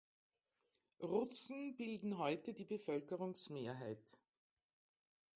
[1.03, 4.17] Russen bilden heute die Bevölkerungsmehrheit.